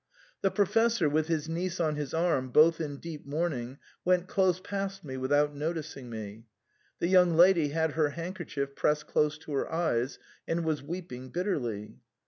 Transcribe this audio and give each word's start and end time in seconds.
The 0.41 0.49
Professor, 0.49 1.07
with 1.07 1.27
his 1.27 1.47
niece 1.47 1.79
on 1.79 1.95
his 1.95 2.11
arm, 2.11 2.49
both 2.49 2.81
in 2.81 2.97
deep 2.97 3.23
mourning, 3.27 3.77
went 4.03 4.25
close 4.27 4.59
past 4.59 5.05
me 5.05 5.15
without 5.15 5.53
noticing 5.55 6.09
me. 6.09 6.45
The 6.97 7.07
young 7.07 7.35
lady 7.35 7.67
had 7.67 7.91
her 7.91 8.09
hand 8.09 8.35
kerchief 8.35 8.73
pressed 8.75 9.05
close 9.05 9.37
to 9.37 9.53
her 9.53 9.71
eyes, 9.71 10.17
and 10.47 10.65
was 10.65 10.81
weeping 10.81 11.29
bitterly. 11.29 11.97